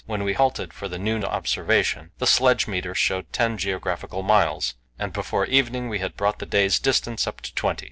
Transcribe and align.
When 0.07 0.23
we 0.23 0.33
halted 0.33 0.73
for 0.73 0.87
the 0.87 0.97
noon 0.97 1.23
observation 1.23 2.09
the 2.17 2.25
sledge 2.25 2.65
meter 2.65 2.95
showed 2.95 3.31
ten 3.31 3.55
geographical 3.59 4.23
miles, 4.23 4.73
and 4.97 5.13
before 5.13 5.45
evening 5.45 5.89
we 5.89 5.99
had 5.99 6.17
brought 6.17 6.39
the 6.39 6.47
day's 6.47 6.79
distance 6.79 7.27
up 7.27 7.39
to 7.41 7.53
twenty. 7.53 7.79